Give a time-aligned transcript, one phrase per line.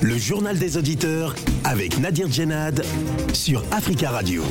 [0.00, 1.34] Le journal des auditeurs
[1.64, 2.82] avec Nadir Djenad
[3.34, 4.42] sur Africa Radio.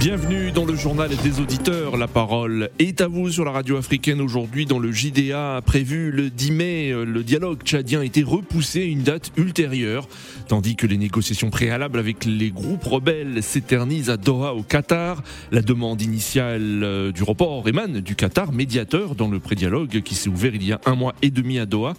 [0.00, 1.96] Bienvenue dans le journal des auditeurs.
[1.96, 6.30] La parole est à vous sur la radio africaine aujourd'hui dans le JDA prévu le
[6.30, 6.92] 10 mai.
[7.04, 10.08] Le dialogue tchadien a été repoussé à une date ultérieure,
[10.48, 15.22] tandis que les négociations préalables avec les groupes rebelles s'éternisent à Doha au Qatar.
[15.50, 20.30] La demande initiale euh, du report émane du Qatar, médiateur dans le prédialogue qui s'est
[20.30, 21.94] ouvert il y a un mois et demi à Doha.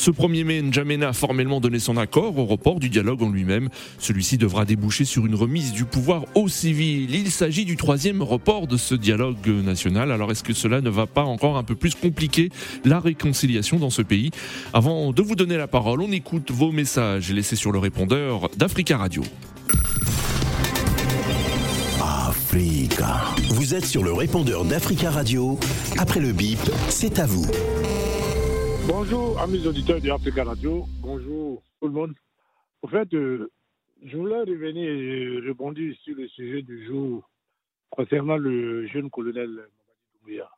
[0.00, 3.68] Ce 1er mai, N'Djamena a formellement donné son accord au report du dialogue en lui-même.
[3.98, 7.14] Celui-ci devra déboucher sur une remise du pouvoir aux civils.
[7.14, 10.10] Il s'agit du troisième report de ce dialogue national.
[10.10, 12.48] Alors est-ce que cela ne va pas encore un peu plus compliquer
[12.86, 14.30] la réconciliation dans ce pays?
[14.72, 18.96] Avant de vous donner la parole, on écoute vos messages laissés sur le répondeur d'Africa
[18.96, 19.22] Radio.
[22.00, 23.20] Africa.
[23.50, 25.58] Vous êtes sur le répondeur d'Africa Radio.
[25.98, 27.46] Après le bip, c'est à vous.
[28.92, 30.84] Bonjour, amis auditeurs de Africa Radio.
[31.00, 32.12] Bonjour tout le monde.
[32.82, 33.48] En fait, euh,
[34.02, 37.22] je voulais revenir et rebondir sur le sujet du jour
[37.88, 39.70] concernant le jeune colonel Mamadi
[40.12, 40.50] Doumbouya.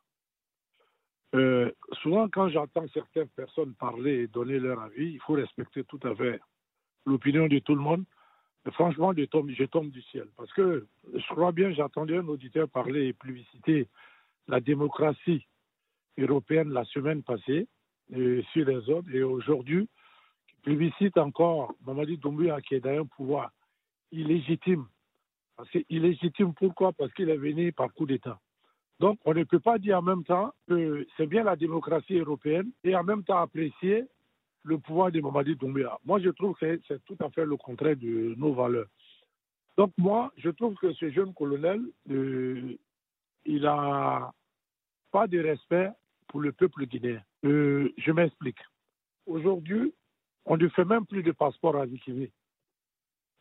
[1.35, 1.71] Euh,
[2.01, 6.15] souvent, quand j'entends certaines personnes parler et donner leur avis, il faut respecter tout à
[6.15, 6.39] fait
[7.05, 8.03] l'opinion de tout le monde.
[8.71, 10.25] Franchement, je tombe, je tombe du ciel.
[10.37, 13.87] Parce que je crois bien, j'ai entendu un auditeur parler et publiciter
[14.47, 15.45] la démocratie
[16.17, 17.67] européenne la semaine passée
[18.09, 19.13] sur les autres.
[19.13, 19.87] Et aujourd'hui,
[20.47, 23.51] qui plébiscite encore Mamadi Doumbouya qui est un pouvoir
[24.11, 24.85] illégitime.
[25.71, 26.93] C'est illégitime pourquoi?
[26.93, 28.39] Parce qu'il est venu par coup d'État.
[28.99, 32.71] Donc on ne peut pas dire en même temps que c'est bien la démocratie européenne
[32.83, 34.05] et en même temps apprécier
[34.63, 35.97] le pouvoir de Mamadi Doumbouya.
[36.05, 38.87] Moi, je trouve que c'est tout à fait le contraire de nos valeurs.
[39.77, 42.77] Donc moi, je trouve que ce jeune colonel, euh,
[43.45, 44.31] il n'a
[45.11, 45.89] pas de respect
[46.27, 47.21] pour le peuple guinéen.
[47.45, 48.59] Euh, je m'explique.
[49.25, 49.93] Aujourd'hui,
[50.45, 52.31] on ne fait même plus de passeport à Guinée.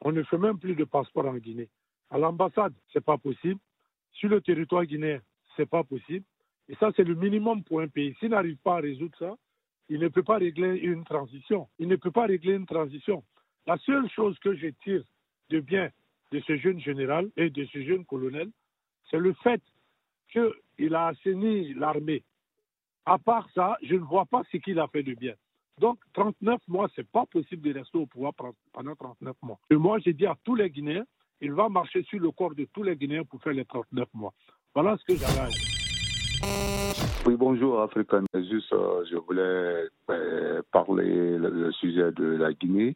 [0.00, 1.68] On ne fait même plus de passeport en Guinée.
[2.10, 3.60] À l'ambassade, ce n'est pas possible.
[4.12, 5.20] Sur le territoire guinéen,
[5.56, 6.24] ce n'est pas possible.
[6.68, 8.14] Et ça, c'est le minimum pour un pays.
[8.18, 9.36] S'il n'arrive pas à résoudre ça,
[9.88, 11.68] il ne peut pas régler une transition.
[11.78, 13.24] Il ne peut pas régler une transition.
[13.66, 15.04] La seule chose que je tire
[15.50, 15.90] de bien
[16.32, 18.50] de ce jeune général et de ce jeune colonel,
[19.10, 19.62] c'est le fait
[20.30, 22.24] qu'il a assaini l'armée.
[23.04, 25.34] À part ça, je ne vois pas ce qu'il a fait de bien.
[25.80, 28.32] Donc, 39 mois, ce n'est pas possible de rester au pouvoir
[28.72, 29.58] pendant 39 mois.
[29.70, 31.04] Et moi, j'ai dit à tous les Guinéens,
[31.40, 34.32] il va marcher sur le corps de tous les Guinéens pour faire les 39 mois.
[34.74, 35.72] Voilà ce que j'avais à dire.
[37.26, 38.24] Oui, bonjour Africain.
[38.34, 42.94] Juste, euh, je voulais euh, parler le, sujet de la Guinée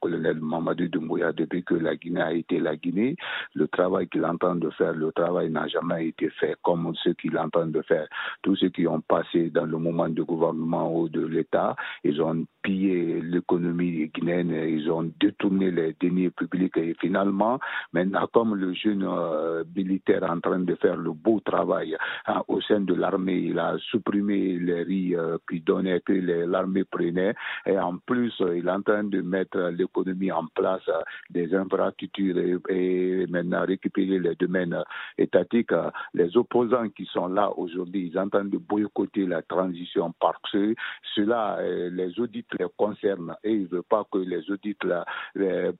[0.00, 3.16] colonel Mamadou Doumbouya, depuis que la Guinée a été la Guinée,
[3.54, 7.36] le travail qu'il entend de faire, le travail n'a jamais été fait comme ce qu'il
[7.38, 8.06] entend de faire.
[8.42, 12.44] Tous ceux qui ont passé dans le moment de gouvernement ou de l'État, ils ont
[12.62, 17.58] pillé l'économie guinéenne, ils ont détourné les deniers publics et finalement,
[17.92, 21.96] maintenant, comme le jeune euh, militaire en train de faire le beau travail
[22.26, 26.84] hein, au sein de l'armée, il a supprimé les riz euh, qu'il donnait, que l'armée
[26.84, 27.34] prenait,
[27.66, 29.58] et en plus, il est en train de mettre
[29.90, 34.76] l'économie en place, euh, des infrastructures et, maintenant récupérer les domaines
[35.18, 35.72] étatiques.
[36.14, 40.74] Les opposants qui sont là aujourd'hui, ils entendent de boycotter la transition parce que
[41.14, 44.76] cela, les audits les concerne et il ne veut pas que les audits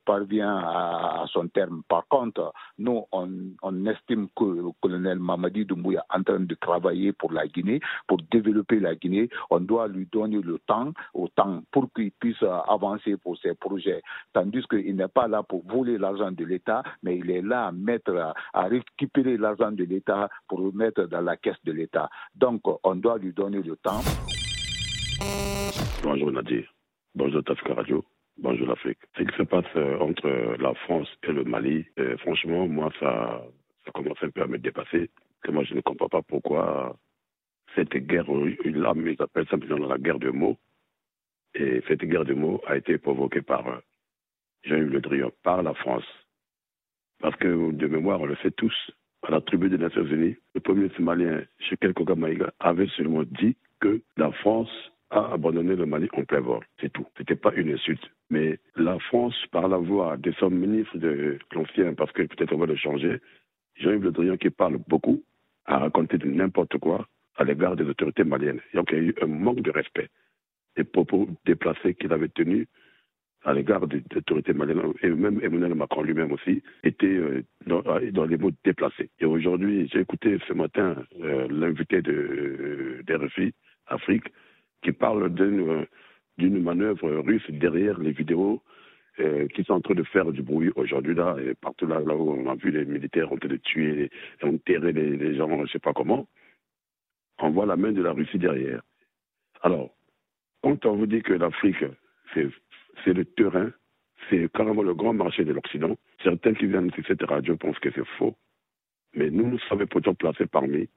[0.04, 1.82] parviennent à, son terme.
[1.88, 7.12] Par contre, nous, on, estime que le colonel Mamadi Doumbouya est en train de travailler
[7.12, 9.28] pour la Guinée, pour développer la Guinée.
[9.50, 10.92] On doit lui donner le temps,
[11.36, 13.99] temps pour qu'il puisse avancer pour ses projets.
[14.32, 17.72] Tandis qu'il n'est pas là pour voler l'argent de l'État, mais il est là à
[17.72, 22.08] mettre, à récupérer l'argent de l'État pour le mettre dans la caisse de l'État.
[22.34, 24.00] Donc, on doit lui donner le temps.
[26.02, 26.72] Bonjour Nadir.
[27.14, 28.04] Bonjour Tafka Radio.
[28.38, 28.98] Bonjour l'Afrique.
[29.18, 30.28] Ce qui se passe euh, entre
[30.58, 33.42] la France et le Mali, euh, franchement, moi, ça,
[33.84, 35.10] ça commence un peu à me dépasser.
[35.42, 36.96] Que moi, je ne comprends pas pourquoi
[37.74, 40.56] cette guerre, là, ils appellent ça la guerre de mots.
[41.54, 43.82] Et cette guerre de mots a été provoquée par
[44.66, 46.04] euh, Jean-Yves Le Drian, par la France.
[47.20, 48.74] Parce que, de mémoire, on le sait tous,
[49.22, 54.00] à la tribu des Nations Unies, le premier Somalien, Shekel Kogamaïga, avait seulement dit que
[54.16, 54.70] la France
[55.10, 56.64] a abandonné le Mali en plein vol.
[56.80, 57.06] C'est tout.
[57.18, 58.08] C'était pas une insulte.
[58.30, 62.58] Mais la France, par la voix de son ministre de l'ancien, parce que peut-être on
[62.58, 63.20] va le changer,
[63.76, 65.22] Jean-Yves Le Drian, qui parle beaucoup,
[65.66, 68.60] a raconté n'importe quoi à l'égard des autorités maliennes.
[68.74, 70.08] Donc il y a eu un manque de respect.
[70.76, 72.66] Les propos déplacés qu'il avait tenus
[73.44, 78.36] à l'égard des autorités maliennes, et même Emmanuel Macron lui-même aussi, était euh, dans, les
[78.36, 79.10] mots déplacés.
[79.18, 83.54] Et aujourd'hui, j'ai écouté ce matin euh, l'invité de, euh, d'RFI
[83.86, 84.24] Afrique
[84.82, 88.62] qui parle d'une manœuvre russe derrière les vidéos
[89.18, 92.30] euh, qui sont en train de faire du bruit aujourd'hui là, et partout là, où
[92.32, 94.10] on a vu les militaires train de tuer,
[94.42, 96.26] enterrer les, les gens, je ne sais pas comment,
[97.38, 98.82] on voit la main de la Russie derrière.
[99.62, 99.90] Alors,
[100.62, 101.84] quand on vous dit que l'Afrique,
[102.32, 102.48] c'est
[103.06, 103.70] le terrain,
[104.28, 107.90] c'est carrément le grand marché de l'Occident, certains qui viennent sur cette radio pensent que
[107.94, 108.36] c'est faux.
[109.14, 110.88] Mais nous, nous sommes pourtant placés parmi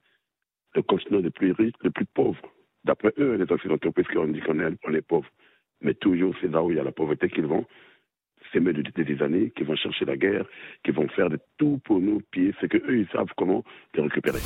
[0.74, 2.42] le continent les plus riches, les plus pauvres.
[2.84, 5.28] D'après eux, les Occidentaux, puisqu'on dit qu'on est, on est pauvre.
[5.80, 7.66] Mais toujours, c'est là où il y a la pauvreté qu'ils vont
[8.52, 10.46] s'aimer depuis des années, qui vont chercher la guerre,
[10.84, 13.64] qui vont faire de tout pour nous piller, c'est qu'eux, ils savent comment
[13.94, 14.38] les récupérer.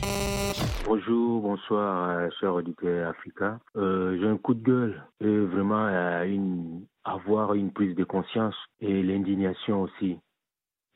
[0.00, 3.58] Bonjour, bonsoir, euh, cher auditeur Africa.
[3.76, 9.02] Euh, j'ai un coup de gueule et vraiment euh, avoir une prise de conscience et
[9.02, 10.18] l'indignation aussi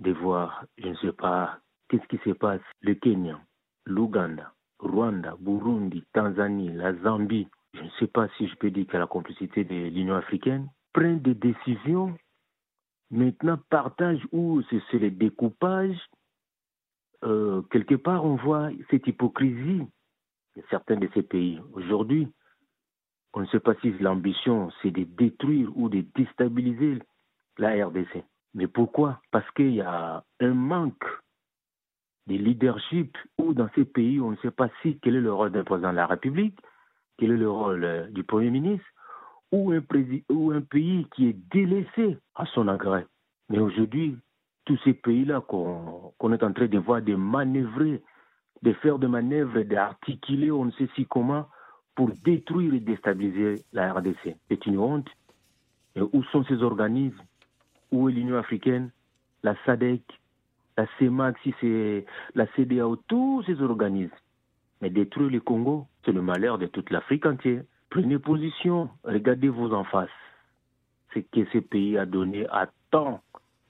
[0.01, 1.59] de voir, je ne sais pas,
[1.89, 3.41] qu'est-ce qui se passe, le Kenya,
[3.87, 7.49] l'Ouganda, Rwanda, Burundi, Tanzanie, la Zambie.
[7.75, 11.21] Je ne sais pas si je peux dire qu'à la complicité de l'Union africaine prennent
[11.21, 12.17] des décisions,
[13.11, 15.97] maintenant partage ou c'est le découpage.
[17.25, 19.83] Euh, quelque part, on voit cette hypocrisie
[20.57, 21.61] de certains de ces pays.
[21.73, 22.29] Aujourd'hui,
[23.35, 26.99] on ne sait pas si l'ambition, c'est de détruire ou de déstabiliser
[27.59, 28.25] la RDC.
[28.55, 29.21] Mais pourquoi?
[29.31, 31.05] Parce qu'il y a un manque
[32.27, 35.53] de leadership ou dans ces pays, on ne sait pas si quel est le rôle
[35.53, 36.59] d'un président de la République,
[37.19, 38.87] quel est le rôle euh, du Premier ministre,
[39.53, 39.83] ou un,
[40.31, 43.07] ou un pays qui est délaissé à son agrès.
[43.49, 44.17] Mais aujourd'hui,
[44.71, 48.01] tous ces pays-là qu'on est en train de voir de manœuvrer,
[48.63, 51.49] de faire des manœuvres, d'articuler, on ne sait si comment,
[51.97, 54.37] pour détruire et déstabiliser la RDC.
[54.49, 55.09] C'est une honte.
[55.97, 57.21] Et où sont ces organismes?
[57.91, 58.93] Où est l'Union africaine,
[59.43, 60.05] la SADC,
[60.77, 62.07] la CEMAC, si c'est
[62.37, 64.15] la CDAO, tous ces organismes
[64.81, 67.65] Mais détruire le Congo, c'est le malheur de toute l'Afrique entière.
[67.89, 70.17] Prenez position, regardez-vous en face.
[71.13, 73.21] Ce que ce pays a donné à tant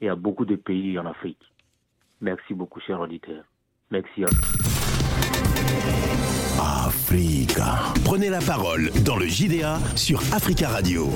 [0.01, 1.41] et à beaucoup de pays en Afrique.
[2.21, 3.45] Merci beaucoup, chers auditeurs.
[3.91, 4.71] Merci à vous.
[6.61, 7.93] Africa.
[8.05, 11.09] Prenez la parole dans le JDA sur Africa Radio.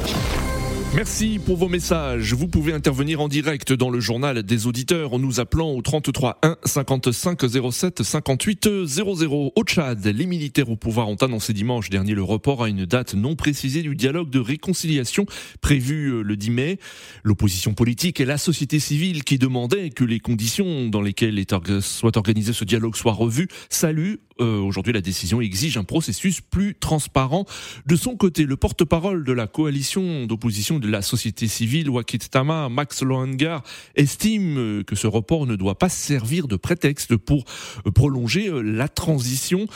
[0.94, 2.34] Merci pour vos messages.
[2.34, 6.38] Vous pouvez intervenir en direct dans le journal des auditeurs en nous appelant au 33
[6.44, 7.40] 1 55
[7.72, 9.52] 07 58 00.
[9.56, 13.14] Au Tchad, les militaires au pouvoir ont annoncé dimanche dernier le report à une date
[13.14, 15.26] non précisée du dialogue de réconciliation
[15.60, 16.78] prévu euh, le 10 mai.
[17.24, 21.44] L'opposition politique et la société civile qui demandaient que les conditions dans lesquelles
[21.80, 26.74] soit organisé ce dialogue soient revues saluent euh, aujourd'hui la décision exige un processus plus
[26.74, 27.44] transparent.
[27.86, 33.02] De son côté, le porte-parole de la coalition d'opposition de la société civile, Wakitama, Max
[33.02, 33.62] Lohangar,
[33.94, 37.44] estime euh, que ce report ne doit pas servir de prétexte pour
[37.86, 39.66] euh, prolonger la transition.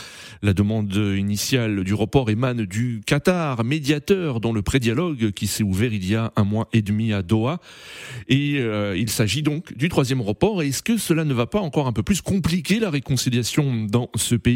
[0.42, 5.92] La demande initiale du report émane du Qatar, médiateur dans le pré-dialogue qui s'est ouvert
[5.92, 7.60] il y a un mois et demi à Doha.
[8.28, 8.58] Et
[8.96, 10.62] il s'agit donc du troisième report.
[10.62, 14.34] Est-ce que cela ne va pas encore un peu plus compliquer la réconciliation dans ce
[14.34, 14.47] pays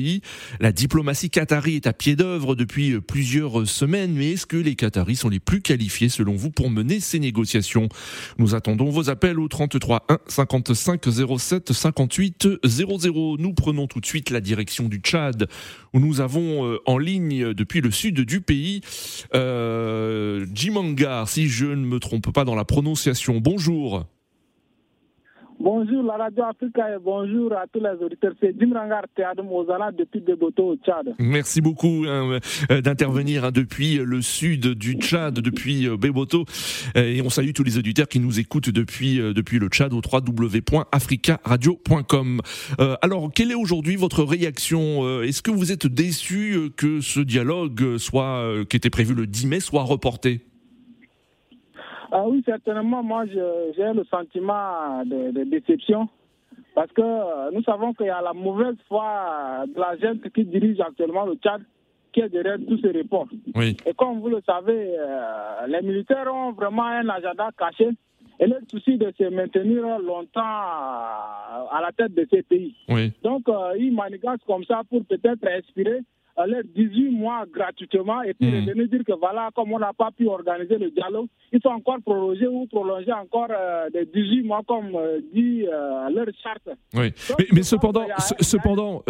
[0.61, 5.17] la diplomatie qatari est à pied d'œuvre depuis plusieurs semaines, mais est-ce que les Qataris
[5.17, 7.89] sont les plus qualifiés selon vous pour mener ces négociations?
[8.39, 11.03] Nous attendons vos appels au 33 1 55
[11.39, 13.37] 07 58 00.
[13.39, 15.49] Nous prenons tout de suite la direction du Tchad,
[15.93, 18.81] où nous avons euh, en ligne depuis le sud du pays
[19.35, 23.41] euh, Jimangar, si je ne me trompe pas dans la prononciation.
[23.41, 24.07] Bonjour.
[25.63, 28.33] Bonjour la radio Africa et bonjour à tous les auditeurs.
[28.41, 31.15] C'est Jim Rangar Théadou Mozala depuis Deboto au Tchad.
[31.21, 32.41] Merci beaucoup hein,
[32.73, 36.47] euh, d'intervenir hein, depuis le sud du Tchad, depuis euh, Beboto.
[36.97, 40.01] Euh, et on salue tous les auditeurs qui nous écoutent depuis, depuis le Tchad au
[40.01, 42.41] www.africaradio.com.
[43.01, 48.65] alors, quelle est aujourd'hui votre réaction Est-ce que vous êtes déçu que ce dialogue soit,
[48.69, 50.41] qui était prévu le 10 mai soit reporté?
[52.13, 56.09] Ah oui, certainement, moi j'ai le sentiment de, déception
[56.75, 60.45] parce que euh, nous savons qu'il y a la mauvaise foi de la gente qui
[60.45, 61.63] dirige actuellement le Tchad
[62.13, 63.29] qui est derrière tous ces reports.
[63.55, 63.77] Oui.
[63.87, 67.89] Et comme vous le savez, euh, les militaires ont vraiment un agenda caché
[68.39, 72.75] et le souci de se maintenir longtemps à la tête de ces pays.
[72.89, 73.13] Oui.
[73.23, 76.01] Donc, euh, ils manigancent comme ça pour peut-être inspirer
[76.37, 78.67] à leur 18 mois gratuitement et puis mmh.
[78.67, 81.99] venir dire que voilà, comme on n'a pas pu organiser le dialogue, ils sont encore
[82.05, 86.69] prolongés ou prolongés encore euh, des 18 mois comme euh, dit euh, leur charte.
[86.95, 87.13] Oui,
[87.53, 88.07] mais, cependant,
[88.41, 89.03] cependant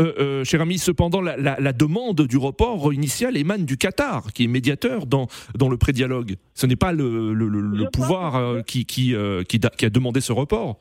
[0.44, 5.06] cher ami, cependant, la, la, demande du report initial émane du Qatar, qui est médiateur
[5.06, 5.26] dans,
[5.56, 6.36] dans le pré-dialogue.
[6.54, 9.14] Ce n'est pas le, le, pouvoir qui, qui,
[9.48, 10.78] qui, qui, a demandé ce report.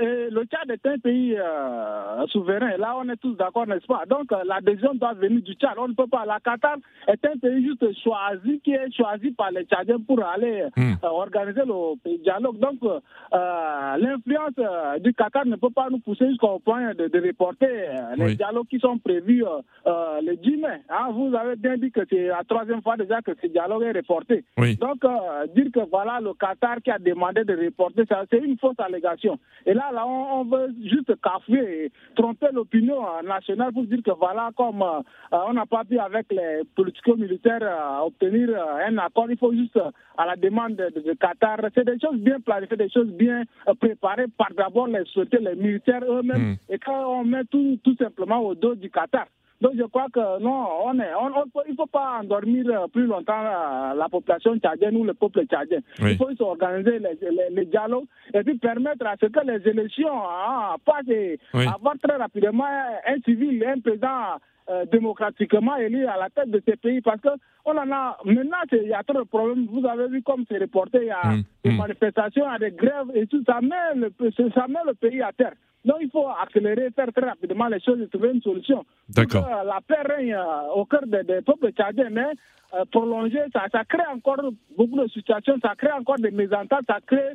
[0.00, 2.76] Et le Tchad est un pays euh, souverain.
[2.78, 4.04] Là, on est tous d'accord, n'est-ce pas?
[4.08, 5.74] Donc, euh, la décision doit venir du Tchad.
[5.76, 6.24] On ne peut pas.
[6.24, 6.76] La Qatar
[7.08, 10.94] est un pays juste choisi, qui est choisi par les Tchadiens pour aller hmm.
[11.02, 12.58] organiser le dialogue.
[12.58, 12.78] Donc,
[13.32, 17.66] l'influence du Qatar ne peut pas nous pousser jusqu'au point de, reporter
[18.16, 19.44] les dialogues qui sont prévus
[19.84, 20.82] le 10 mai.
[20.88, 21.08] Hein.
[21.12, 24.44] vous avez bien dit que c'est la troisième fois déjà que ce dialogue est reporté.
[24.56, 25.04] Donc,
[25.54, 29.38] dire que voilà le Qatar qui a demandé de reporter, ça, c'est une fausse allégation.
[29.66, 34.50] Et là, là, on, veut juste cafouer et tromper l'opinion nationale pour dire que voilà,
[34.56, 35.00] comme euh,
[35.32, 39.78] on n'a pas pu avec les politico-militaires euh, obtenir euh, un accord, il faut juste,
[40.16, 43.42] à la demande de, Qatar, c'est des choses bien planifiées, des choses bien
[43.80, 46.56] préparées par d'abord les sociétés, les militaires eux-mêmes, hmm.
[46.68, 49.26] et quand on met tout, tout simplement au dos du Qatar.
[49.60, 51.30] Donc je crois que non, on est, on,
[51.66, 55.44] il ne faut pas endormir euh, plus longtemps la, la population tchadienne ou le peuple
[55.46, 55.80] tchadien.
[56.00, 57.18] Il faut organiser les,
[57.50, 62.16] les, dialogues et puis permettre à ce que les élections hein, passent et avoir très
[62.16, 64.38] rapidement un civil, un président
[64.70, 67.30] euh, démocratiquement élu à la tête de ces pays parce que
[67.64, 69.66] on en a maintenant il y a trop de problèmes.
[69.66, 71.76] Vous avez vu comme c'est reporté il y a hum, des hum.
[71.78, 73.42] manifestations il y a des grèves et tout.
[73.44, 74.12] Ça met le
[74.54, 78.00] ça met le pays à terre donc il faut accélérer, faire très rapidement les choses
[78.00, 78.84] et trouver une solution.
[79.08, 79.46] D'accord.
[79.64, 82.32] la paix règne euh, au cœur des, peuples tchadiens, mais
[82.74, 84.40] euh, prolonger, ça, ça crée encore
[84.76, 87.32] beaucoup de situations, ça crée encore des mésententes, ça crée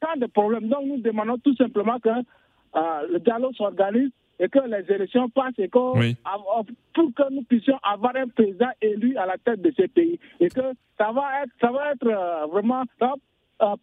[0.00, 0.68] tant de problèmes.
[0.68, 4.10] Donc nous demandons tout simplement que euh, le dialogue s'organise
[4.40, 9.16] et que les élections passent et que, pour que nous puissions avoir un président élu
[9.16, 10.18] à la tête de ce pays.
[10.40, 12.82] Et que ça va être, ça va être vraiment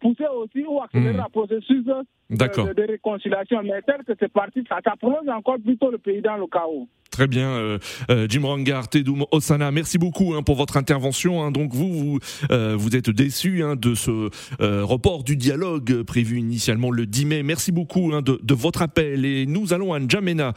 [0.00, 1.32] pousser aussi ou accélérer le hmm.
[1.32, 1.94] processus de,
[2.30, 3.62] de, réconciliation.
[3.62, 6.88] Mais tel que c'est parti, ça, ça prolonge encore plutôt le pays dans le chaos.
[7.12, 7.78] Très bien, euh,
[8.10, 11.42] euh, Jim Rangar, Tedoum Osana, merci beaucoup hein, pour votre intervention.
[11.42, 11.50] Hein.
[11.50, 12.18] Donc vous, vous,
[12.50, 17.42] euh, vous êtes déçu hein, de ce report du dialogue prévu initialement le 10 mai.
[17.42, 19.26] Merci beaucoup de, de, votre appel.
[19.26, 20.54] Et nous allons à N'Djamena,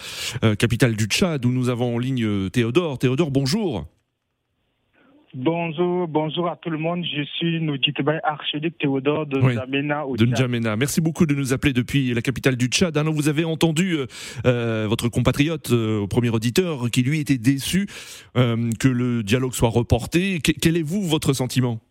[0.58, 3.00] capitale du Tchad, où nous avons en ligne Théodore.
[3.00, 3.86] Théodore, bonjour.
[5.38, 7.04] Bonjour, bonjour à tout le monde.
[7.04, 10.78] Je suis Noudjitbay archiduc Théodore de N'Djamena de N'Djamena.
[10.78, 12.98] Merci beaucoup de nous appeler depuis la capitale du Tchad.
[12.98, 14.06] Alors, vous avez entendu euh,
[14.46, 17.88] euh, votre compatriote euh, au premier auditeur qui lui était déçu
[18.34, 20.40] que le dialogue soit reporté.
[20.40, 21.82] quel est vous votre sentiment?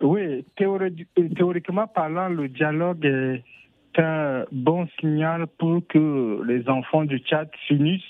[0.00, 7.50] Oui, théoriquement parlant, le dialogue est un bon signal pour que les enfants du Tchad
[7.66, 8.02] finissent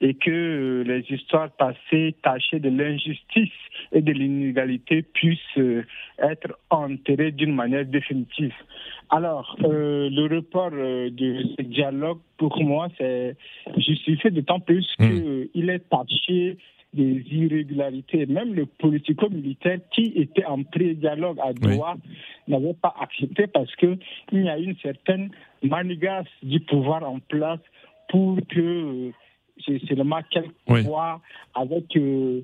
[0.00, 3.52] et que euh, les histoires passées tachées de l'injustice
[3.92, 5.84] et de l'inégalité puissent euh,
[6.18, 8.54] être enterrées d'une manière définitive.
[9.10, 13.36] Alors, euh, le report de ce dialogue, pour moi, c'est
[13.76, 15.48] justifié d'autant plus hmm.
[15.52, 16.56] qu'il est taché
[16.94, 18.26] des irrégularités.
[18.26, 21.96] Même le politico-militaire qui était en pré-dialogue à Doha
[22.48, 23.98] n'avait pas accepté parce qu'il
[24.32, 25.30] y a une certaine
[25.62, 27.60] manigasse du pouvoir en place
[28.08, 29.12] pour que
[29.86, 31.20] seulement quelques fois
[31.54, 32.42] avec euh,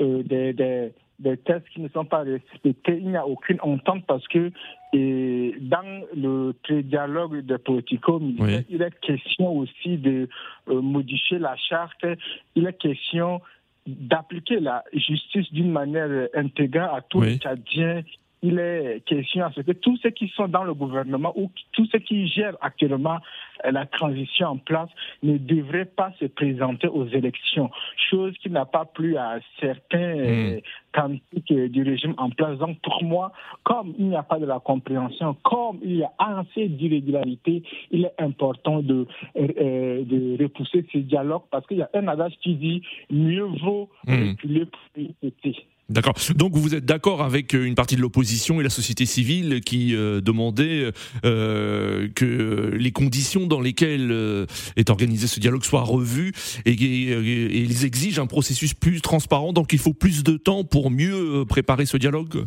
[0.00, 2.98] euh, des, des, des, tests qui ne sont pas respectés.
[2.98, 4.50] Il n'y a aucune entente parce que
[4.92, 8.20] et dans le dialogue de politico
[8.68, 10.28] il est question aussi de
[10.68, 12.04] euh, modifier la charte.
[12.54, 13.40] Il est question
[13.86, 18.02] d'appliquer la justice d'une manière intégrale à tous les Tchadiens
[18.42, 21.86] il est question à ce que tous ceux qui sont dans le gouvernement ou tous
[21.86, 23.18] ceux qui gèrent actuellement
[23.64, 24.90] euh, la transition en place
[25.22, 27.70] ne devraient pas se présenter aux élections,
[28.10, 31.18] chose qui n'a pas plu à certains hmm.
[31.68, 32.58] du régime en place.
[32.58, 33.32] Donc pour moi,
[33.64, 38.04] comme il n'y a pas de la compréhension, comme il y a assez d'irrégularités, il
[38.04, 42.54] est important de, euh, de repousser ce dialogue parce qu'il y a un adage qui
[42.54, 44.30] dit mieux vaut hmm.
[44.30, 45.66] reculer pour éviter.
[45.90, 46.14] D'accord.
[46.34, 49.96] Donc vous êtes d'accord avec euh, une partie de l'opposition et la société civile qui
[49.96, 50.92] euh, demandait
[51.24, 54.44] euh, que les conditions dans lesquelles euh,
[54.76, 56.34] est organisé ce dialogue soient revues
[56.66, 59.54] et, et, ils exigent un processus plus transparent.
[59.54, 62.46] Donc il faut plus de temps pour mieux préparer ce dialogue?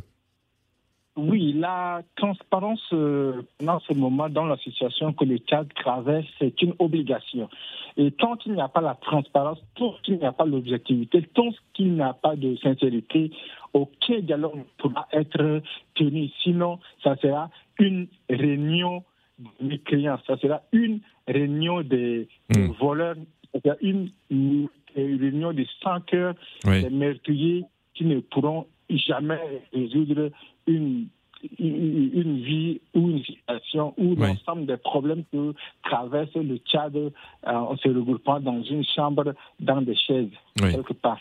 [1.18, 6.74] Oui, la transparence dans ce moment, dans la situation que le Tchad traverse, c'est une
[6.80, 7.50] obligation.
[7.98, 11.50] Et tant qu'il n'y a pas la transparence, tant qu'il n'y a pas l'objectivité, tant
[11.74, 13.30] qu'il n'y a pas de sincérité,
[13.74, 15.62] aucun dialogue ne pourra être
[15.96, 16.30] tenu.
[16.44, 19.03] Sinon, ça sera une réunion
[19.38, 22.72] de mécréants, ça sera une réunion des, hmm.
[22.80, 23.15] voleurs,
[23.53, 24.10] ça sera une,
[24.96, 28.68] réunion de sans cœurs, des meurtriers qui ne pourront
[28.98, 30.32] jamais résoudre
[30.68, 31.08] une
[31.60, 36.96] une vie ou une situation où l'ensemble des problèmes que traverse le Tchad
[37.44, 40.30] en euh, se regroupant dans une chambre, dans des chaises,
[40.60, 41.20] quelque part.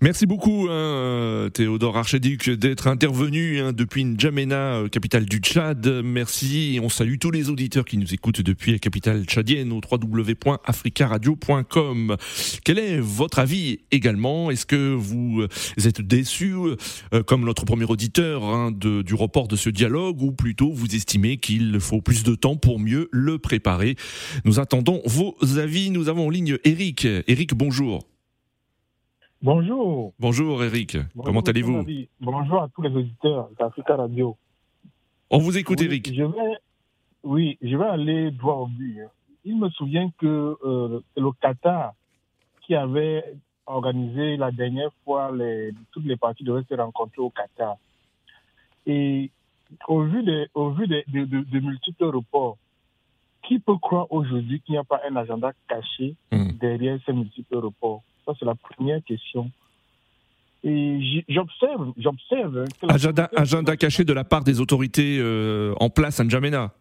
[0.00, 5.86] Merci beaucoup, hein, Théodore Archéduc, d'être intervenu hein, depuis N'Djamena, euh, capitale du Tchad.
[6.04, 6.80] Merci.
[6.82, 12.16] On salue tous les auditeurs qui nous écoutent depuis la capitale tchadienne au www.africaradio.com.
[12.64, 14.50] Quel est votre avis également?
[14.50, 15.48] Est-ce que vous euh,
[15.84, 16.74] êtes déçu, euh,
[17.22, 21.78] comme notre premier auditeur, hein, du report de ce dialogue, ou plutôt vous estimez qu'il
[21.78, 23.94] faut plus de temps pour mieux le préparer?
[24.44, 25.90] Nous attendons vos avis.
[25.90, 27.06] Nous avons en ligne Eric.
[27.28, 28.13] Eric, bonjour.
[29.44, 30.14] Bonjour.
[30.18, 31.84] Bonjour Eric, comment allez-vous
[32.18, 34.38] Bonjour à tous les auditeurs d'Africa Radio.
[35.28, 36.14] On vous écoute Eric.
[36.14, 36.56] Je vais,
[37.24, 39.02] oui, je vais aller droit au but.
[39.02, 39.10] Hein.
[39.44, 41.92] Il me souvient que euh, le Qatar
[42.62, 43.22] qui avait
[43.66, 47.76] organisé la dernière fois les, toutes les parties devaient se rencontrer au Qatar.
[48.86, 49.30] Et
[49.88, 52.56] au vu des, au vu des, de, multiples reports,
[53.42, 56.52] qui peut croire aujourd'hui qu'il n'y a pas un agenda caché hmm.
[56.52, 58.02] derrière ces multiples reports?
[58.24, 59.50] Ça, c'est la première question.
[60.64, 62.64] Et j'observe, j'observe.
[62.88, 66.72] Agenda, agenda caché de la part des autorités euh, en place à N'Djamena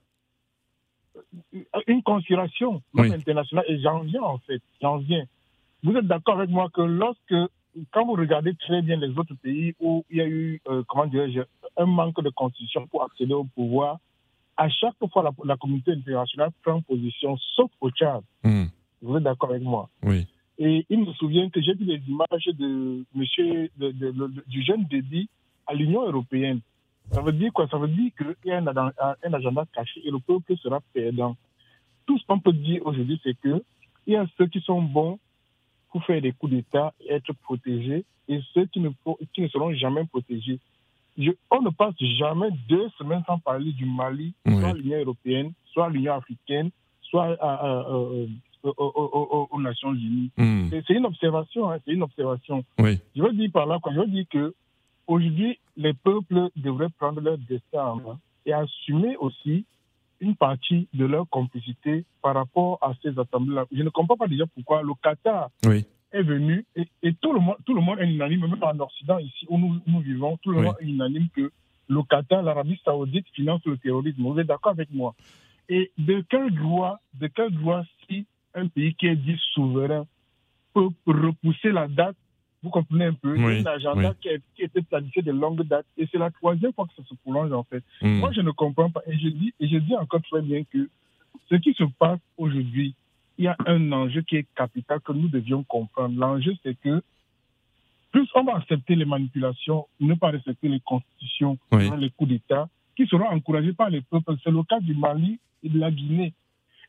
[1.87, 5.25] Une conspiration internationale, et j'en viens en fait, j'en viens.
[5.83, 7.35] Vous êtes d'accord avec moi que lorsque,
[7.91, 11.07] quand vous regardez très bien les autres pays où il y a eu, euh, comment
[11.07, 11.41] dirais-je,
[11.75, 13.97] un manque de constitution pour accéder au pouvoir,
[14.55, 18.21] à chaque fois la, communauté internationale prend position, sauf au Tchad.
[18.43, 18.65] Hmm.
[19.01, 19.89] Vous êtes d'accord avec moi?
[20.03, 20.25] Oui.
[20.59, 23.69] Et il me souvient que j'ai vu les images de monsieur,
[24.47, 25.27] du jeune Déby
[25.65, 26.59] à l'Union européenne.
[27.11, 27.67] Ça veut dire quoi?
[27.67, 31.35] Ça veut dire qu'il y a un, un, agenda caché et le peuple sera perdant.
[32.05, 33.63] Tout ce qu'on peut dire aujourd'hui, c'est que
[34.05, 35.19] il y a ceux qui sont bons
[35.91, 38.89] pour faire des coups d'État et être protégés et ceux qui ne,
[39.33, 40.59] qui ne seront jamais protégés.
[41.51, 46.15] on ne passe jamais deux semaines sans parler du Mali, soit l'Union européenne, soit l'Union
[46.15, 46.69] africaine,
[47.01, 48.27] soit euh,
[48.63, 50.31] aux, Nations Unies.
[50.37, 50.69] Hmm.
[50.69, 52.63] C'est une observation, hein, c'est une observation.
[52.79, 54.53] Je veux dire par là quoi Je veux dire que
[55.07, 59.65] aujourd'hui, les peuples devraient prendre leur destin en main et assumer aussi
[60.19, 63.65] une partie de leur complicité par rapport à ces assemblées-là.
[63.71, 67.73] Je ne comprends pas déjà pourquoi le Qatar est venu et, tout, le monde, tout
[67.73, 70.75] le monde est unanime, même en Occident, ici où nous, nous vivons, tout le monde
[70.79, 71.51] est unanime que
[71.89, 74.23] le Qatar, l'Arabie saoudite finance le terrorisme.
[74.23, 75.13] Vous êtes d'accord avec moi?
[75.69, 80.05] Et de quel droit, de quel droit si un pays qui est dit souverain
[80.73, 82.15] peut repousser la date.
[82.61, 83.35] Vous comprenez un peu?
[83.37, 85.85] Oui, un agenda qui, a, été planifié de longue date.
[85.97, 87.83] Et c'est la troisième fois que ça se prolonge, en fait.
[88.01, 88.19] Hmm.
[88.19, 89.01] Moi, je ne comprends pas.
[89.05, 90.89] Et je, dis, et je dis encore très bien que
[91.49, 92.95] ce qui se passe aujourd'hui,
[93.37, 96.17] il y a un enjeu qui est capital que nous devions comprendre.
[96.17, 97.01] L'enjeu, c'est que
[98.11, 103.07] plus on va accepter les manipulations, ne pas respecter les constitutions, les coups d'État, qui
[103.07, 104.35] seront encouragés par les peuples.
[104.43, 106.33] C'est le cas du Mali et de la Guinée.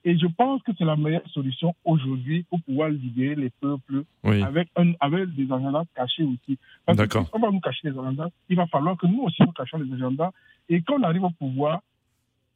[0.07, 4.69] Et je pense que c'est la meilleure solution aujourd'hui pour pouvoir libérer les peuples avec,
[4.77, 6.59] un, avec des agendas cachés aussi.
[6.85, 9.43] Parce que si on va nous cacher les agendas, il va falloir que nous aussi
[9.43, 10.31] nous cachions les agendas
[10.69, 11.81] et qu'on arrive au pouvoir,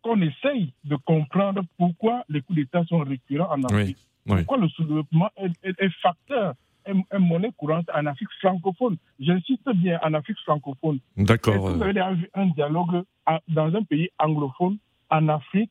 [0.03, 3.97] qu'on essaye de comprendre pourquoi les coups d'État sont récurrents en Afrique.
[4.27, 6.53] Pourquoi le sous-développement est, facteur
[6.85, 8.99] est, monnaie courante en Afrique francophone?
[9.19, 10.99] J'insiste bien en Afrique francophone.
[11.17, 11.71] D'accord.
[11.71, 12.03] Vous avez
[12.35, 13.05] un dialogue
[13.49, 14.77] dans un pays anglophone
[15.09, 15.71] en Afrique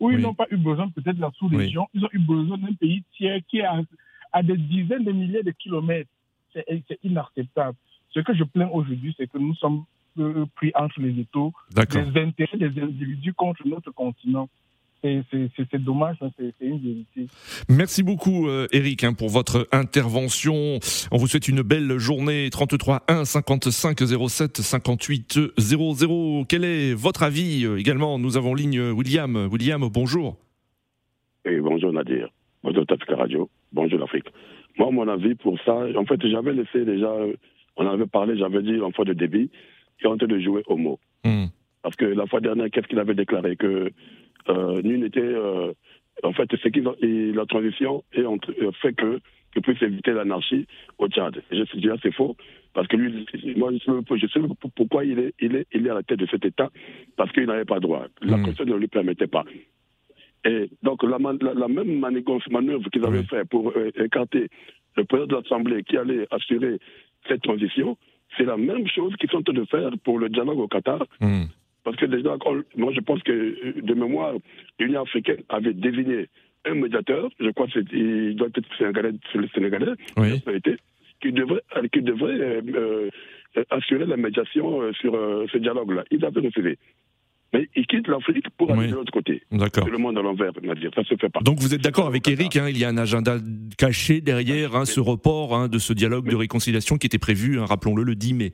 [0.00, 2.72] où ils n'ont pas eu besoin peut-être de la sous-région, ils ont eu besoin d'un
[2.74, 3.66] pays tiers qui est
[4.32, 6.10] à, des dizaines de milliers de kilomètres.
[6.52, 7.76] C'est inacceptable.
[8.10, 9.84] Ce que je plains aujourd'hui, c'est que nous sommes
[10.18, 14.48] euh, pris entre les étaux, les intérêts des individus contre notre continent
[15.02, 17.26] c'est dommage, hein, c'est une vérité.
[17.68, 20.78] Merci beaucoup euh, Eric hein, pour votre intervention.
[21.12, 22.48] On vous souhaite une belle journée.
[22.50, 26.44] 33 1 55 07 58 00.
[26.48, 28.18] Quel est votre avis euh, également?
[28.18, 29.48] Nous avons ligne William.
[29.50, 30.36] William, bonjour.
[31.44, 32.28] Et bonjour Nadir.
[32.62, 33.48] Bonjour Tafika Radio.
[33.72, 34.26] Bonjour l'Afrique.
[34.78, 37.12] Moi, mon avis pour ça, en fait, j'avais laissé déjà,
[37.76, 39.50] on en avait parlé, j'avais dit en fois de débit,
[39.98, 40.98] qui est en train de jouer au mot.
[41.24, 41.46] Hmm.
[41.82, 43.56] Parce que la fois dernière, qu'est-ce qu'il avait déclaré?
[43.56, 43.90] Que euh,
[44.82, 45.20] nul n'était.
[45.20, 45.72] Euh,
[46.22, 49.20] en fait, c'est que la transition est entre, euh, fait que
[49.52, 50.66] que puisse éviter l'anarchie
[50.98, 51.42] au Tchad.
[51.50, 52.36] je suis déjà c'est faux
[52.74, 54.40] parce que lui, moi, je sais,
[54.76, 56.68] pourquoi il est, il est, il est à la tête de cet État
[57.16, 58.04] parce qu'il n'avait pas droit.
[58.20, 58.42] La mmh.
[58.42, 59.44] Constitution ne lui permettait pas.
[60.44, 64.48] Et donc la, la, même manœuvre qu'ils avaient fait pour écarter
[64.96, 66.78] le président de l'Assemblée qui allait assurer
[67.26, 67.96] cette transition,
[68.36, 71.06] c'est la même chose qu'ils sont en train de faire pour le dialogue au Qatar.
[71.20, 71.44] Mmh.
[71.88, 72.36] Parce que déjà,
[72.76, 74.34] moi je pense que de mémoire,
[74.78, 76.28] l'Union africaine avait désigné
[76.66, 79.92] un médiateur, je crois qu'il doit être sénégalais, le sénégalais,
[81.22, 82.60] qui devrait, qui devrait euh,
[83.56, 85.14] euh, assurer la médiation euh, sur
[85.50, 86.04] ce dialogue-là.
[86.10, 86.76] Ils avaient refusé.
[87.54, 88.88] mais ils quittent l'Afrique pour aller Oui.
[88.88, 89.42] de l'autre côté.
[89.50, 89.84] D'accord.
[89.86, 90.90] C'est le monde à l'envers, Nadir.
[90.94, 91.40] Ça se fait pas.
[91.40, 93.38] Donc vous êtes d'accord avec Eric, hein, il y a un agenda
[93.78, 98.02] caché derrière hein, ce report hein, de ce dialogue de réconciliation qui était prévu, rappelons-le,
[98.02, 98.52] le 10 mai.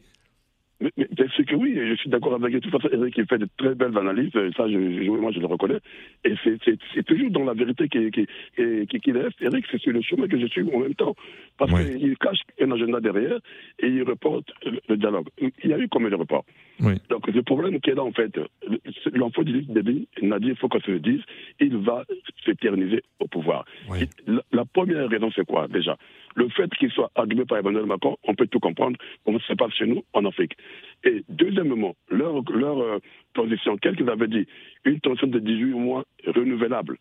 [0.85, 3.75] Mais, sûr que oui, je suis d'accord avec toute façon, Eric il fait de très
[3.75, 5.79] belles analyses, ça, je, je- moi, je le reconnais.
[6.25, 8.27] Et c'est- c'est c'est toujours dans la vérité qu'il qui,
[8.88, 9.40] qui, qui, reste.
[9.40, 11.14] Eric, c'est sur le chemin que je suis en même temps.
[11.59, 13.38] Parce qu'il cache un agenda derrière
[13.79, 14.49] et il reporte
[14.88, 15.29] le, dialogue.
[15.40, 16.44] Il y a eu combien de reports
[16.81, 16.94] Oui.
[17.09, 20.57] Donc, le problème qui est là, en fait, le- c'est l'enfant du début, Nadir, il
[20.57, 21.23] faut qu'on se le dise,
[21.61, 22.05] il va
[22.44, 23.64] s'éterniser au pouvoir.
[23.90, 24.01] Oui.
[24.27, 25.97] La, la première raison, c'est quoi, déjà?
[26.35, 29.53] Le fait qu'il soit argué par Emmanuel Macron, on peut tout comprendre, comment ça se
[29.55, 30.57] passe chez nous, en Afrique.
[31.05, 32.99] Et deuxièmement, leur, leur euh,
[33.35, 34.47] transition, quel qu'ils avaient dit,
[34.85, 36.99] une transition de 18 mois renouvelable.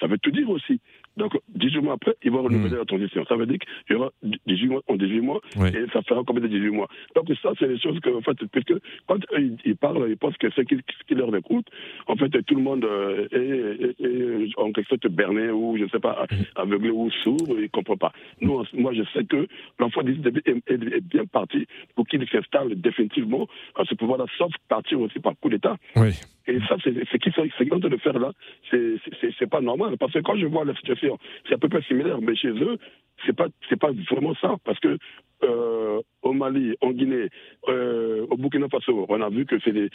[0.00, 0.80] Ça veut tout dire aussi.
[1.16, 3.24] Donc, 18 mois après, ils vont renouveler la transition.
[3.26, 4.10] Ça veut dire qu'il y aura
[4.46, 5.68] 18 mois en 18 mois, Oui.
[5.68, 6.88] et ça fera combien de 18 mois?
[7.14, 8.74] Donc, ça, c'est les choses que, en fait, puisque
[9.06, 11.66] quand ils, ils parlent, ils pensent que ce qui, qui leur écoute,
[12.08, 15.84] en fait, tout le monde euh, est, est- est en quelque sorte berné ou, je
[15.84, 18.12] ne sais pas, aveuglé ou sourd, il ne comprend pas.
[18.40, 19.46] Nous, en- moi, je sais que
[19.78, 23.46] l'enfant est, bien parti pour qu'il s'installe définitivement
[23.76, 25.76] à ce pouvoir-là, sauf partir aussi par coup d'État.
[25.96, 26.10] Oui.
[26.46, 28.30] Et ça, c'est ce qu'ils sont qu'ils ont de faire là,
[28.70, 29.96] c'est pas normal.
[29.98, 31.03] Parce que quand je vois la situation,
[31.48, 32.78] c'est à peu près similaire, mais chez eux,
[33.24, 34.56] c'est pas c'est pas vraiment ça.
[34.64, 34.98] Parce que
[35.42, 37.28] euh, au Mali, en Guinée,
[37.68, 39.90] euh, au Burkina Faso, on a vu que c'est des,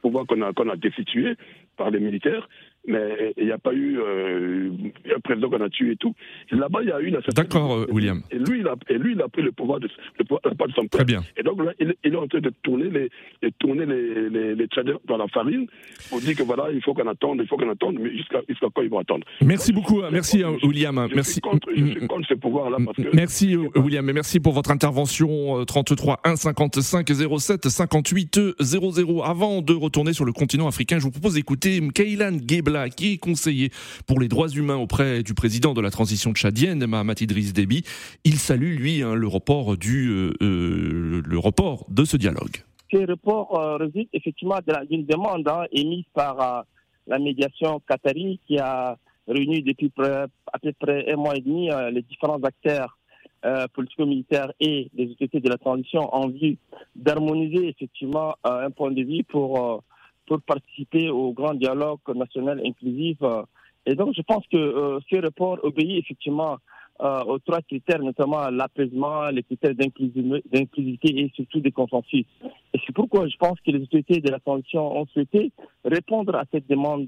[0.00, 1.34] pouvoirs qu'on a, qu'on a destitués
[1.76, 2.48] par les militaires,
[2.88, 4.70] mais il n'y a pas eu euh,
[5.14, 6.14] un président qu'on a tué et tout.
[6.50, 8.22] Là-bas, il y a eu la D'accord, euh, William.
[8.30, 10.54] Et lui, il a, et lui, il a pris le pouvoir de, le pouvoir, la
[10.54, 10.98] part de son père.
[10.98, 11.22] Très bien.
[11.36, 13.10] Et donc là, il, il est en train de tourner les,
[13.42, 15.66] de tourner les, les, les traders dans la farine
[16.08, 18.66] pour dire que voilà, il faut qu'on attende, il faut qu'on attende, mais jusqu'à jusqu'à
[18.74, 19.24] quand ils vont attendre?
[19.42, 21.06] Merci beaucoup, hein, merci euh, William.
[21.10, 21.32] Je Merci.
[21.32, 22.78] suis contre, je suis contre ce pouvoir-là.
[23.12, 29.22] Merci euh, William et merci pour votre intervention euh, 33 1 55 07 58 00.
[29.22, 33.18] Avant de retourner sur le continent africain, je vous propose d'écouter Kailan Gebla qui est
[33.18, 33.70] conseiller
[34.06, 37.84] pour les droits humains auprès du président de la transition tchadienne Mahamat Idriss Déby.
[38.24, 42.62] Il salue lui hein, le report du euh, euh, le report de ce dialogue.
[42.90, 46.64] Ces reports euh, résultent effectivement d'une demande hein, émise par
[47.06, 52.02] la médiation qatari qui a réuni depuis à peu près un mois et demi les
[52.02, 52.98] différents acteurs
[53.44, 56.58] euh, politico-militaires et les autorités de la transition en vue
[56.96, 59.84] d'harmoniser effectivement un point de vue pour,
[60.28, 63.16] pour participer au grand dialogue national inclusif.
[63.22, 63.42] euh.
[63.86, 66.56] Et donc je pense que euh, ce report obéit effectivement
[67.00, 72.26] euh, aux trois critères, notamment l'apaisement, les critères d'inclusi- d'inclusivité et surtout des consensus.
[72.74, 75.52] Et c'est pourquoi je pense que les autorités de la transition ont souhaité
[75.84, 77.06] répondre à cette demande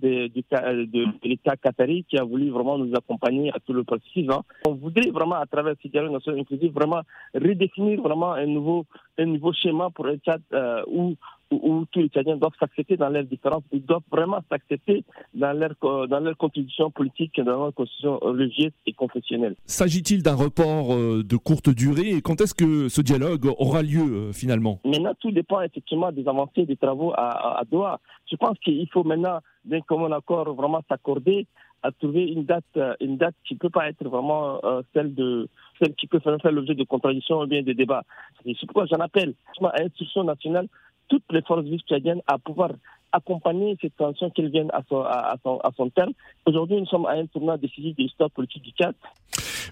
[0.48, 4.26] ca- de- de l'État qatari qui a voulu vraiment nous accompagner à tout le processus.
[4.30, 4.42] hein.
[4.68, 7.02] On voudrait vraiment, à travers ce dialogue national inclusif, vraiment
[7.34, 8.86] redéfinir vraiment un nouveau,
[9.20, 11.14] un nouveau schéma pour un Tchad euh, où
[11.52, 15.02] où, où tous les Tchadiens doivent s'accepter dans leurs différences, ils doivent vraiment s'accepter
[15.34, 19.56] dans leur, co- dans leur constitution politique, dans leur constitution religieuse et confessionnelle.
[19.66, 22.10] S'agit-il d'un report euh, de courte durée?
[22.16, 24.78] Et quand est-ce que ce dialogue aura lieu euh, finalement?
[24.84, 27.98] Maintenant, tout dépend effectivement des avancées des travaux à, à, à Doha.
[28.30, 31.48] Je pense qu'il faut maintenant, d'un commun accord, vraiment s'accorder
[31.82, 35.14] à trouver une date, euh, une date qui ne peut pas être vraiment euh, celle
[35.14, 35.48] de
[35.80, 38.04] celle qui peut faire, l'objet de contradictions ou bien de débats.
[38.44, 40.68] C'est pourquoi j'en appelle à l'institution nationale
[41.08, 42.70] toutes les forces vives tchadiennes à pouvoir
[43.12, 46.12] accompagner cette tension qu'elles viennent à son, terme.
[46.46, 48.94] Aujourd'hui, nous sommes à un tournant décisif de l'histoire politique du Tchad.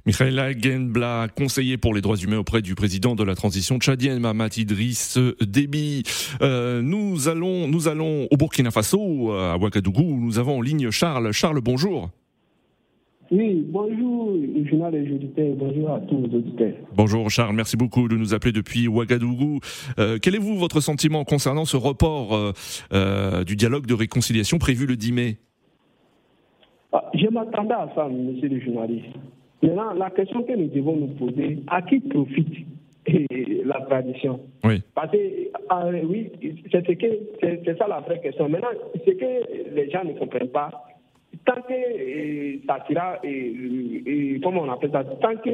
[0.06, 4.56] Michaela Genbla, conseiller pour les droits humains auprès du président de la transition tchadienne, Mahamat
[4.56, 6.02] Idriss Déby.
[6.40, 11.32] Euh, nous allons, nous allons au Burkina Faso, à Ouagadougou, nous avons en ligne Charles.
[11.32, 12.10] Charles, bonjour.
[13.30, 14.32] Oui, bonjour,
[14.64, 16.72] journal et auditeurs, bonjour à tous les auditeurs.
[16.94, 19.60] Bonjour Charles, merci beaucoup de nous appeler depuis Ouagadougou.
[19.98, 22.52] Euh, quel est vous votre sentiment concernant ce report euh,
[22.94, 25.36] euh, du dialogue de réconciliation prévu le 10 mai?
[26.92, 29.08] Ah, Je m'attendais à ça, monsieur le journaliste.
[29.62, 32.66] Maintenant, la question que nous devons nous poser, à qui profite
[33.04, 34.40] eh, la tradition?
[34.64, 34.80] Oui.
[34.94, 35.18] Parce que,
[35.68, 36.30] ah, oui,
[36.72, 38.48] c'est ça la vraie question.
[38.48, 40.87] Maintenant, ce que les gens ne comprennent pas,
[41.44, 45.50] tant que eh, ça sera, eh, comment on appelle ça, tant que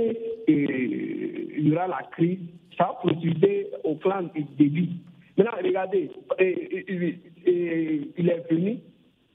[0.48, 2.38] eh, il y aura la crise,
[2.76, 4.88] ça va procéder au plan du début.
[5.36, 6.84] Maintenant, regardez, eh,
[7.46, 8.78] eh, il est venu,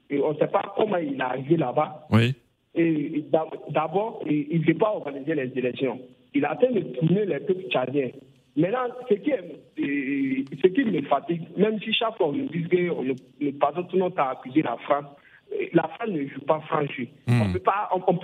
[0.09, 2.07] et on ne sait pas comment il est arrivé là-bas.
[2.11, 2.33] Oui.
[2.75, 5.99] Et d'ab- d'abord, il ne veut pas organiser les élections.
[6.33, 8.09] Il a train de tourner les peuples tchadiens.
[8.55, 9.41] Maintenant, ce qui, est,
[9.77, 13.03] ce qui me fatigue, même si chaque fois on nous dit que on-
[13.41, 15.05] nous passons tout notre temps à accuser la France,
[15.73, 17.09] la France ne joue pas franchi.
[17.27, 17.41] Hmm.
[17.41, 17.59] On ne peut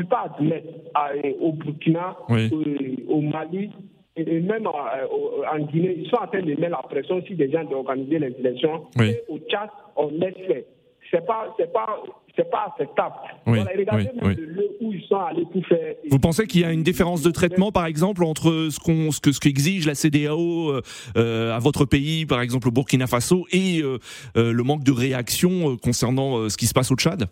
[0.05, 2.49] pas, admettre à, euh, au Burkina, Oui.
[2.51, 3.71] euh, au Mali,
[4.17, 7.65] et même en Guinée, ils sont en train de mettre la pression sur des gens
[7.65, 8.85] d'organiser les élections.
[9.01, 10.63] Et au Tchad, on laisse faire.
[11.11, 12.01] C'est pas, c'est pas,
[12.35, 13.15] c'est pas acceptable.
[13.47, 15.95] Oui, regardez oui, le où ils sont allés pour faire.
[16.09, 19.19] Vous pensez qu'il y a une différence de traitement, par exemple, entre ce qu'on, ce
[19.19, 20.81] que, ce qu'exige la CDAO
[21.17, 23.99] euh, à votre pays, par exemple au Burkina Faso, et euh,
[24.37, 27.25] euh, le manque de réaction concernant ce qui se passe au Tchad?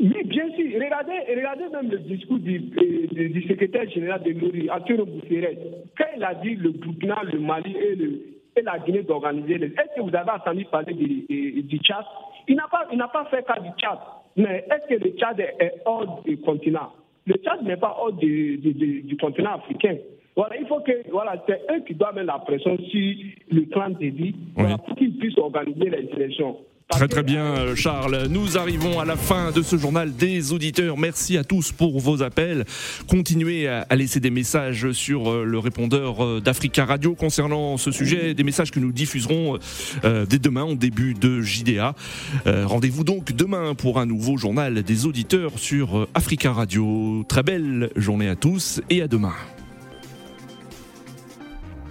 [0.00, 0.64] Oui, bien sûr.
[0.74, 5.56] Regardez, regardez même le discours du, du, secrétaire général de l'ONU, Arthur Bousséret.
[5.96, 8.20] Quand il a dit le Burkina, le Mali et, le,
[8.56, 9.66] et la Guinée d'organiser les.
[9.66, 12.04] Est-ce que vous avez entendu parler du, du Tchad?
[12.48, 13.98] Il n'a pas, il n'a pas fait cas du Tchad.
[14.36, 16.92] Mais est-ce que le Tchad est, hors du continent?
[17.26, 19.96] Le Tchad n'est pas hors du, du, continent africain.
[20.36, 23.14] Voilà, il faut que voilà, c'est eux qui doivent mettre la pression sur
[23.50, 26.56] le clan Dédi pour qu'ils puissent organiser les élections.
[26.96, 28.28] Très très bien euh, Charles.
[28.30, 30.96] Nous arrivons à la fin de ce journal des auditeurs.
[30.96, 32.64] Merci à tous pour vos appels.
[33.08, 38.34] Continuez à laisser des messages sur euh, le répondeur euh, d'Africa Radio concernant ce sujet,
[38.34, 39.58] des messages que nous diffuserons
[40.02, 41.94] dès demain au début de JDA.
[42.46, 47.24] Rendez-vous donc demain pour un nouveau journal des auditeurs sur Africa Radio.
[47.28, 49.34] Très belle journée à tous et à demain.